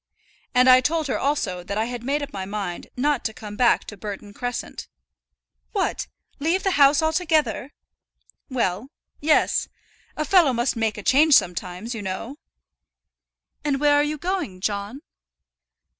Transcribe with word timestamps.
"And 0.55 0.67
I 0.67 0.81
told 0.81 1.05
her 1.05 1.19
also 1.19 1.63
that 1.63 1.77
I 1.77 1.85
had 1.85 2.01
made 2.03 2.23
up 2.23 2.33
my 2.33 2.43
mind 2.43 2.87
not 2.97 3.23
to 3.25 3.35
come 3.35 3.55
back 3.55 3.83
to 3.85 3.95
Burton 3.95 4.33
Crescent." 4.33 4.87
"What! 5.73 6.07
leave 6.39 6.63
the 6.63 6.71
house 6.71 7.03
altogether!" 7.03 7.71
"Well; 8.49 8.89
yes. 9.19 9.67
A 10.17 10.25
fellow 10.25 10.53
must 10.53 10.75
make 10.75 10.97
a 10.97 11.03
change 11.03 11.35
sometimes, 11.35 11.93
you 11.93 12.01
know." 12.01 12.37
"And 13.63 13.79
where 13.79 13.93
are 13.93 14.01
you 14.03 14.17
going, 14.17 14.59
John?" 14.59 15.01